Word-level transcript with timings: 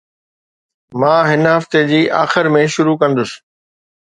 مان 0.99 1.23
هن 1.31 1.43
هفتي 1.55 1.79
جي 1.89 2.01
آخر 2.23 2.45
۾ 2.59 2.61
شروع 2.75 2.95
ڪندس. 3.01 3.31